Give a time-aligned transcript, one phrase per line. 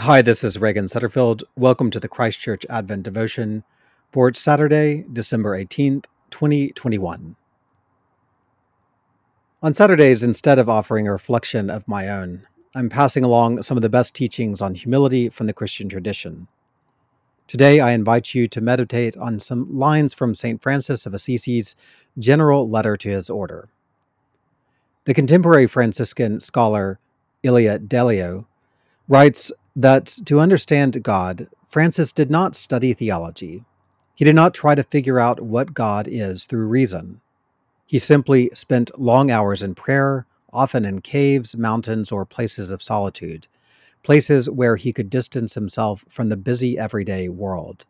[0.00, 1.44] Hi, this is Ragan Sutterfield.
[1.56, 3.62] Welcome to the Christchurch Advent Devotion
[4.10, 7.36] for Saturday, December 18th, 2021.
[9.62, 12.44] On Saturdays, instead of offering a reflection of my own,
[12.74, 16.48] I'm passing along some of the best teachings on humility from the Christian tradition.
[17.46, 20.60] Today, I invite you to meditate on some lines from St.
[20.60, 21.76] Francis of Assisi's
[22.18, 23.68] general letter to his order.
[25.04, 26.98] The contemporary Franciscan scholar
[27.44, 28.46] Ilia Delio
[29.06, 33.64] writes that to understand God, Francis did not study theology.
[34.14, 37.20] He did not try to figure out what God is through reason.
[37.86, 43.48] He simply spent long hours in prayer, often in caves, mountains, or places of solitude,
[44.04, 47.84] places where he could distance himself from the busy everyday world.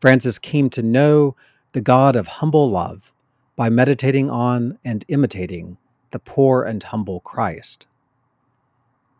[0.00, 1.34] Francis came to know
[1.72, 3.12] the God of humble love
[3.56, 5.78] by meditating on and imitating
[6.10, 7.86] the poor and humble Christ.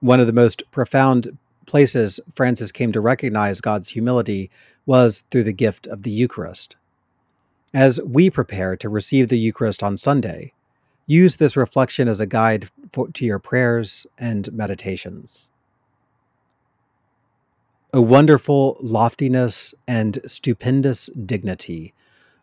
[0.00, 1.38] One of the most profound
[1.70, 4.50] places Francis came to recognize God's humility
[4.86, 6.74] was through the gift of the Eucharist.
[7.72, 10.52] As we prepare to receive the Eucharist on Sunday,
[11.06, 15.52] use this reflection as a guide for, to your prayers and meditations.
[17.94, 21.94] O wonderful loftiness and stupendous dignity,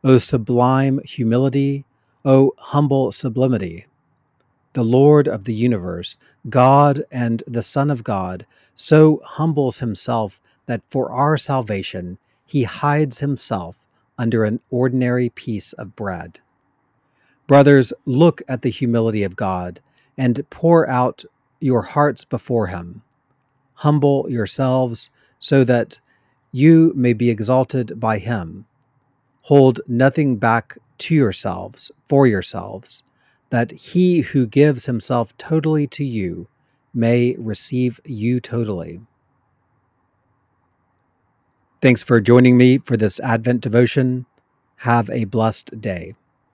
[0.05, 1.83] O sublime humility,
[2.23, 3.87] O humble sublimity
[4.77, 6.17] the Lord of the universe,
[6.51, 13.17] God and the Son of God, so humbles himself that for our salvation he hides
[13.17, 13.75] himself
[14.19, 16.39] under an ordinary piece of bread.
[17.47, 19.79] Brothers, look at the humility of God
[20.15, 21.25] and pour out
[21.59, 23.01] your hearts before him.
[23.73, 25.99] Humble yourselves so that
[26.51, 28.67] you may be exalted by him.
[29.41, 33.01] Hold nothing back to yourselves, for yourselves
[33.49, 36.47] that he who gives himself totally to you
[36.93, 39.01] may receive you totally.
[41.81, 44.25] Thanks for joining me for this Advent devotion.
[44.77, 46.15] Have a blessed day.